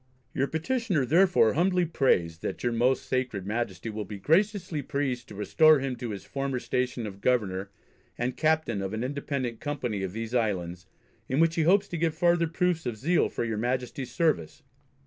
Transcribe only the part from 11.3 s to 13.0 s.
which he hopes to give farther proofs of